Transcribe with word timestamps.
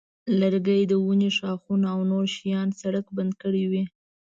لرګي 0.39 0.81
د 0.91 0.93
ونې 1.05 1.29
ښاخونه 1.37 1.87
او 1.93 2.01
نور 2.11 2.25
شیان 2.35 2.67
سړک 2.81 3.05
بند 3.17 3.31
کړی 3.41 3.63
وي. 3.71 3.83